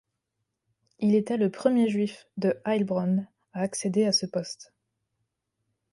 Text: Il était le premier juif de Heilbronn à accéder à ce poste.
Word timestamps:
Il 0.97 1.13
était 1.13 1.37
le 1.37 1.51
premier 1.51 1.87
juif 1.87 2.25
de 2.37 2.59
Heilbronn 2.65 3.27
à 3.53 3.61
accéder 3.61 4.05
à 4.05 4.11
ce 4.11 4.25
poste. 4.25 4.73